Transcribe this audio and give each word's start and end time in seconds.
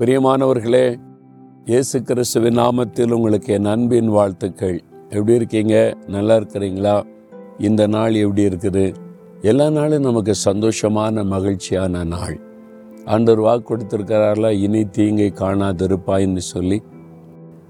பிரியமானவர்களே 0.00 0.98
இயேசு 1.64 2.02
கிறிஸ்துவின் 2.02 2.58
நாமத்தில் 2.58 3.10
உங்களுக்கு 3.10 3.52
என் 3.52 3.64
அன்பின் 3.64 4.08
வாழ்த்துக்கள். 4.08 4.82
எப்படி 5.08 5.34
இருக்கீங்க? 5.34 5.96
நல்லா 6.06 6.36
இருக்கிறீங்களா? 6.36 7.02
இந்த 7.58 7.86
நாள் 7.86 8.14
எப்படி 8.14 8.46
இருக்குது? 8.46 8.94
எல்லா 9.40 9.70
நாளும் 9.70 10.02
நமக்கு 10.02 10.34
சந்தோஷமான 10.44 11.24
மகிழ்ச்சியான 11.24 12.04
நாள். 12.04 12.40
ஆண்டவர் 13.04 13.40
வாக்கு 13.40 13.76
கொடுத்துருக்கிறாரில் 13.76 14.50
இனி 14.50 14.84
தீங்கை 14.84 15.32
காணாதிருப்பாயின்னு 15.36 16.36
சொல்லி. 16.36 16.82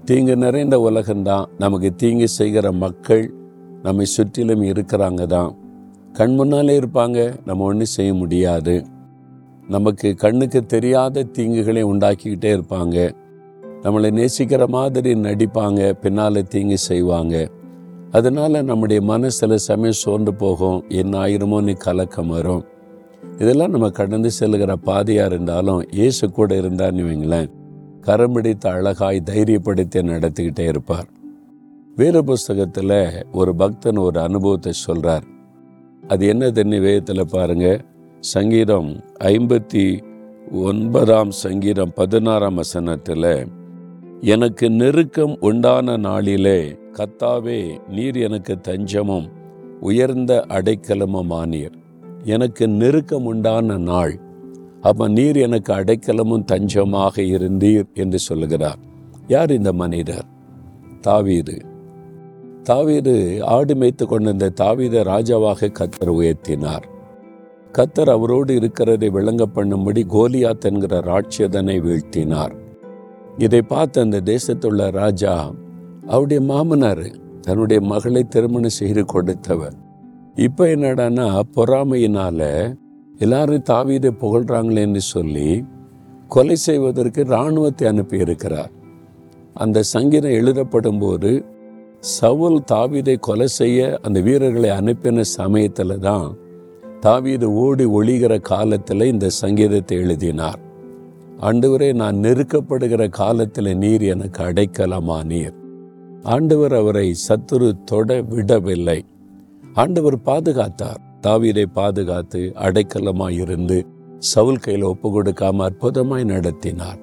தீங்கு 0.05 0.35
நிறைந்த 0.35 0.77
உலகம்தான் 0.77 1.45
நமக்கு 1.57 1.95
தீங்கு 1.95 2.27
செய்கிற 2.27 2.71
மக்கள் 2.71 3.33
நம்மை 3.83 4.05
சுற்றிலும் 4.05 4.61
இருக்கிறாங்க 4.61 5.25
தான். 5.25 5.55
கண் 6.13 6.35
முன்னாலே 6.35 6.79
இருப்பாங்க 6.79 7.33
நம்ம 7.45 7.63
ஒன்றும் 7.63 7.85
செய்ய 7.85 8.13
முடியாது. 8.13 8.85
நமக்கு 9.71 10.15
கண்ணுக்கு 10.15 10.65
தெரியாத 10.65 11.23
தீங்குகளை 11.37 11.81
உண்டாக்கிக்கிட்டே 11.83 12.49
இருப்பாங்க. 12.55 12.97
நம்மளை 13.83 14.09
நேசிக்கிற 14.11 14.67
மாதிரி 14.67 15.13
நடிப்பாங்க 15.13 15.91
பின்னால் 15.93 16.47
தீங்கு 16.47 16.77
செய்வாங்க. 16.77 17.35
அதனால் 18.11 18.57
நம்முடைய 18.63 19.01
மனசில் 19.01 19.33
சில 19.33 19.57
சமயம் 19.57 20.01
சோர்ந்து 20.01 20.33
போகும் 20.33 20.79
என்ன 20.89 21.19
ஆயிருமோன்னு 21.19 21.77
கலக்கம் 21.77 22.27
வரும். 22.27 22.63
இதெல்லாம் 23.37 23.69
நம்ம 23.69 23.89
கடந்து 23.89 24.29
செல்கிற 24.39 24.73
பாதையாக 24.73 25.29
இருந்தாலும் 25.33 25.81
இயேசு 25.91 26.31
கூட 26.31 26.55
இருந்தான்னு 26.55 27.05
வைங்களேன். 27.09 27.49
கரம் 28.01 28.33
பிடித்து 28.33 28.69
அழகாய் 28.69 29.21
தைரியப்படுத்தி 29.25 30.01
நடத்திக்கிட்டே 30.11 30.67
இருப்பார். 30.67 31.07
வேறு 31.95 32.23
புஸ்தகத்தில் 32.23 32.97
ஒரு 33.31 33.55
பக்தன் 33.55 33.97
ஒரு 33.97 34.19
அனுபவத்தை 34.19 34.71
சொல்கிறார் 34.71 35.25
அது 36.07 36.33
என்னதுன்னு 36.33 36.77
வேதத்தில் 36.81 37.31
பாருங்கள் 37.31 37.79
சங்கீதம் 38.21 39.03
ஐம்பத்தி 39.19 40.01
ஒன்பதாம் 40.51 41.31
சங்கீதம் 41.31 41.91
பதினாறாம் 41.95 42.55
வசனத்தில் 42.55 43.47
எனக்கு 44.21 44.69
நெருக்கம் 44.69 45.37
உண்டான 45.39 45.97
நாளிலே 45.97 46.77
கத்தாவே 46.93 47.87
நீர் 47.87 48.15
எனக்கு 48.15 48.59
தஞ்சமும் 48.59 49.29
உயர்ந்த 49.79 50.45
அடைக்கலமும் 50.47 51.29
ஆனீர் 51.29 51.73
எனக்கு 52.23 52.67
நெருக்கம் 52.67 53.25
உண்டான 53.25 53.77
நாள். 53.77 54.19
அப்போ 54.81 55.07
நீர் 55.07 55.35
எனக்கு 55.35 55.73
அடைக்கலமும் 55.73 56.45
தஞ்சமாக 56.51 57.17
இருந்தீர் 57.17 57.93
என்று 57.93 58.19
சொல்லுகிறார். 58.19 58.77
யார் 59.27 59.51
இந்த 59.51 59.73
மனிதர்? 59.73 60.25
தாவீது. 61.01 61.57
தாவீது 62.63 63.43
ஆடு 63.43 63.75
மேய்த்து 63.75 64.05
கொண்டிருந்த 64.05 64.49
தாவீத 64.49 65.03
ராஜாவாக 65.03 65.71
கத்தர் 65.71 66.05
உயர்த்தினார். 66.05 66.90
கத்தர் 67.77 68.11
அவரோடு 68.13 68.51
இருக்கிறதை 68.59 69.07
விளங்க 69.09 69.43
பண்ணும்படி 69.55 70.01
கோலியாத் 70.15 70.65
என்கிற 70.69 70.93
ராட்சியதனை 71.09 71.75
வீழ்த்தினார். 71.85 72.55
இதை 73.37 73.61
பார்த்த 73.73 74.05
அந்த 74.05 74.21
தேசத்துள்ள 74.31 74.89
ராஜா 74.91 75.35
அவருடைய 76.07 76.41
மாமனார் 76.41 77.05
தன்னுடைய 77.41 77.79
மகளை 77.91 78.23
திருமணம் 78.23 78.77
செய்து 78.79 79.03
கொடுத்தவர். 79.05 79.77
இப்போ 80.35 80.63
என்னடான்னா 80.75 81.27
பொறாமையினால 81.55 82.41
எல்லாரும் 83.19 83.67
தாவீதை 83.71 84.11
புகழ்றாங்களேன்னு 84.21 85.01
சொல்லி 85.13 85.49
கொலை 86.27 86.55
செய்வதற்கு 86.55 87.21
இராணுவத்தை 87.31 87.85
அனுப்பியிருக்கிறார். 87.87 88.71
அந்த 89.53 89.83
சங்கீதம் 89.93 90.37
எழுதப்படும் 90.39 90.99
போது 90.99 91.31
சவுல் 92.17 92.61
தாவீதை 92.71 93.15
கொலை 93.19 93.47
செய்ய 93.59 93.99
அந்த 94.01 94.17
வீரர்களை 94.19 94.69
அனுப்பின 94.79 95.25
சமயத்தில் 95.39 95.99
தான் 95.99 96.29
தாவீது 97.01 97.53
ஓடி 97.53 97.85
ஒளிகிற 97.85 98.39
காலத்தில் 98.39 99.01
இந்த 99.01 99.29
சங்கீதத்தை 99.29 99.97
எழுதினார். 99.97 100.59
ஆண்டவரே 101.39 101.93
நான் 101.93 102.15
நெருக்கப்படுகிற 102.15 103.09
காலத்தில் 103.09 103.77
நீர் 103.77 104.01
எனக்கு 104.01 104.43
அடைக்கலமா 104.43 105.23
நீர். 105.23 105.53
ஆண்டவர் 106.23 106.73
அவரை 106.73 107.15
சத்துரு 107.27 107.83
தொட 107.85 108.21
விடவில்லை. 108.21 109.05
ஆண்டவர் 109.73 110.17
பாதுகாத்தார். 110.17 111.01
தாவீதை 111.21 111.65
பாதுகாத்து 111.73 112.51
அடைக்கலமாய் 112.55 113.39
இருந்து 113.39 113.85
சவுல் 114.19 114.57
கையில் 114.57 114.83
ஒப்பு 114.83 115.21
கொடுக்காம 115.21 115.69
அற்புதமாய் 115.69 116.23
நடத்தினார். 116.23 116.99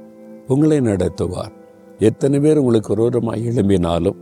உங்களை 0.47 0.81
நடத்துவார். 0.81 1.53
எத்தனை 1.99 2.41
பேர் 2.41 2.57
உங்களுக்கு 2.57 2.95
ரோரமாய் 2.95 3.49
எழும்பினாலும் 3.51 4.17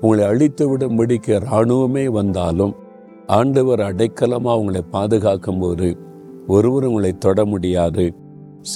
உங்களை 0.00 0.24
அழித்து 0.24 0.76
விடும்படிக்கு 0.76 1.40
இராணுவமே 1.40 2.06
வந்தாலும் 2.06 2.74
ஆண்டவர் 3.26 3.80
அடைக்கலமாக 3.80 4.58
உங்களை 4.58 4.82
பாதுகாக்கும் 4.90 5.58
போது 5.58 5.96
ஒருவர் 6.46 6.84
உங்களை 6.84 7.18
தொட 7.18 7.44
முடியாது 7.44 8.14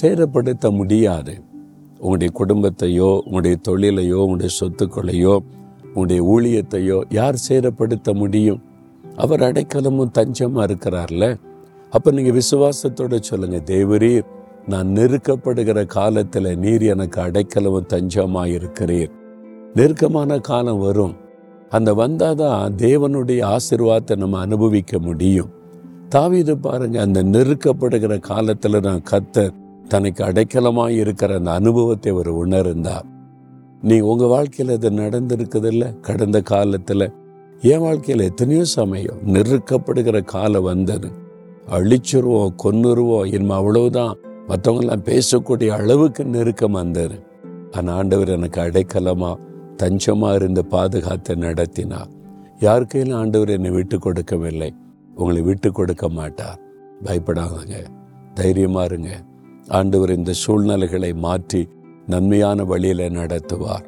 சேதப்படுத்த 0.01 0.71
முடியாது. 0.71 1.33
உங்களுடைய 1.99 2.31
குடும்பத்தையோ 2.39 3.21
உங்களுடைய 3.25 3.57
தொழிலையோ 3.67 4.19
உங்களுடைய 4.25 4.51
சொத்துக்களையோ 4.59 5.35
உங்களுடைய 5.93 6.21
ஊழியத்தையோ 6.33 7.01
யார் 7.09 7.37
சேதப்படுத்த 7.49 8.13
முடியும்? 8.13 8.61
அவர் 9.15 9.39
அடைக்கலமும் 9.39 10.13
தஞ்சமாக 10.17 10.67
இருக்கிறார்ல? 10.69 11.37
அப்போ 11.89 12.11
நீங்கள் 12.11 12.37
விசுவாசத்தோட 12.41 13.19
சொல்லுங்கள் 13.19 13.65
தேவரீர் 13.65 14.27
நான் 14.67 14.87
நெருக்கப்படுகிற 14.87 15.85
காலத்தில் 15.85 16.57
நீர் 16.57 16.81
எனக்கு 16.81 17.21
அடைக்கலமும் 17.21 17.91
தஞ்சமாக 17.93 18.53
இருக்கிறீர் 18.57 19.11
நெருக்கமான 19.73 20.37
காலம் 20.39 20.79
வரும். 20.79 21.13
அந்த 21.71 21.93
வந்தால் 21.93 22.35
தான் 22.35 22.75
தேவனுடைய 22.77 23.41
ஆசிர்வாதத்தை 23.55 24.15
நம்ம 24.15 24.39
அனுபவிக்க 24.39 24.99
முடியும். 24.99 25.51
தாவிது 26.09 26.53
பாருங்க 26.55 27.01
அந்த 27.01 27.23
நெருக்கப்படுகிற 27.23 28.19
காலத்தில் 28.19 28.77
நான் 28.79 29.03
கத்த 29.09 29.51
தனக்கு 29.89 30.23
அடைக்கலமாக 30.23 30.91
இருக்கிற 30.91 31.35
அந்த 31.35 31.51
அனுபவத்தை 31.51 32.11
அவர் 32.11 32.29
உணர்ந்தார். 32.43 33.05
நீ 33.81 33.99
உங்கள் 33.99 34.27
வாழ்க்கையில் 34.27 34.73
இது 34.73 34.89
நடந்திருக்குதில்ல? 34.91 35.99
கடந்த 36.01 36.41
காலத்தில் 36.41 37.05
என் 37.61 37.79
வாழ்க்கையில் 37.79 38.25
எத்தனையோ 38.25 38.65
சமயம் 38.65 39.21
நெருக்கப்படுகிற 39.33 40.21
காலம் 40.23 40.63
வந்தது. 40.63 41.09
அழிச்சிருவோம் 41.69 42.55
கொன்னுருவோம் 42.63 43.25
இனிமே 43.25 43.53
அவ்வளவுதான். 43.53 44.15
மற்றவங்கெல்லாம் 44.47 45.05
பேசக்கூடிய 45.05 45.69
அளவுக்கு 45.69 46.25
நெருக்கம் 46.25 46.71
வந்தது. 46.71 47.17
ஆனால் 47.71 47.95
ஆண்டவர் 47.95 48.29
எனக்கு 48.29 48.61
அடைக்கலமாக 48.61 49.37
தஞ்சமாக 49.81 50.35
இருந்து 50.35 50.65
பாதுகாத்து 50.65 51.37
நடத்தினார். 51.37 52.07
யார் 52.59 52.85
கையிலும் 52.85 53.19
ஆண்டவர் 53.19 53.49
என்னை 53.49 53.69
விட்டு 53.69 53.99
கொடுக்கவில்லை. 53.99 54.73
உங்களை 55.15 55.41
விட்டு 55.41 55.71
கொடுக்க 55.71 56.09
மாட்டார். 56.09 56.59
பயப்படாதங்க. 57.03 57.85
தைரியமா 58.33 58.83
இருங்க. 58.83 59.23
ஆண்டவர் 59.67 60.15
இந்த 60.15 60.33
சூழ்நிலைகளை 60.33 61.13
மாற்றி 61.13 61.67
நன்மையான 62.07 62.63
வழியில் 62.63 63.09
நடத்துவார். 63.09 63.85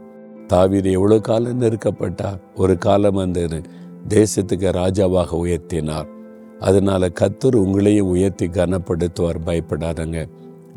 தாவீது 0.47 0.91
எவ்வளோ 0.91 1.19
காலம் 1.19 1.61
நெருக்கப்பட்டார்? 1.61 2.39
ஒரு 2.55 2.77
காலம் 2.77 3.15
அந்த 3.15 3.39
தேசத்துக்கு 4.07 4.71
ராஜாவாக 4.71 5.27
உயர்த்தினார். 5.31 6.07
அதனால 6.59 7.11
கத்தர் 7.19 7.55
உங்களையும் 7.55 8.09
உயர்த்தி 8.09 8.47
கனப்படுத்துவார். 8.47 9.41
பயப்படாதங்க. 9.45 10.29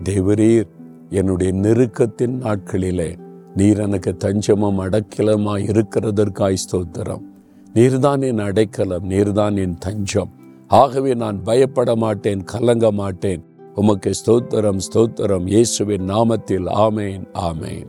தேவரீர் 0.05 0.69
என்னுடைய 1.11 1.53
நெருக்கத்தின் 1.53 2.39
நாட்களிலே 2.43 3.17
நீர் 3.57 3.79
எனக்கு 3.79 4.17
தஞ்சமும் 4.17 4.81
அடைக்கலமாக 4.81 5.65
இருக்கிறதற்காய் 5.67 6.57
ஸ்தோத்திரம். 6.65 7.23
நீர்தான் 7.75 8.23
என் 8.27 8.39
அடைக்கலம் 8.39 9.11
நீர்தான் 9.11 9.57
என் 9.59 9.77
தஞ்சம். 9.79 10.31
ஆகவே 10.69 11.15
நான் 11.15 11.43
பயப்பட 11.43 11.97
மாட்டேன் 11.97 12.45
கலங்க 12.45 12.91
மாட்டேன். 12.91 13.45
உமக்கு 13.75 14.11
ஸ்தோத்திரம் 14.27 14.79
ஸ்தோத்திரம். 14.93 15.47
இயேசுவின் 15.47 16.09
நாமத்தில் 16.09 16.69
ஆமேன் 16.87 17.27
ஆமேன். 17.35 17.87